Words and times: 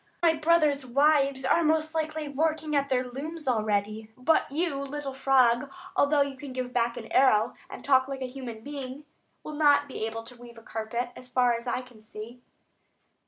My 0.23 0.33
brothers' 0.33 0.83
wives 0.83 1.45
are 1.45 1.63
most 1.63 1.93
likely 1.93 2.27
working 2.27 2.75
at 2.75 2.89
their 2.89 3.07
looms 3.07 3.47
already. 3.47 4.11
But 4.17 4.51
you, 4.51 4.79
little 4.79 5.13
frog, 5.13 5.71
although 5.95 6.21
you 6.23 6.35
can 6.35 6.53
give 6.53 6.73
back 6.73 6.97
an 6.97 7.05
arrow, 7.11 7.53
and 7.69 7.83
talk 7.83 8.07
like 8.07 8.23
a 8.23 8.25
human 8.25 8.61
being, 8.63 9.05
will 9.43 9.53
not 9.53 9.87
be 9.87 10.03
able 10.07 10.23
to 10.23 10.35
weave 10.41 10.57
a 10.57 10.63
carpet, 10.63 11.09
as 11.15 11.27
far 11.29 11.53
as 11.53 11.67
I 11.67 11.81
can 11.81 12.01
see." 12.01 12.41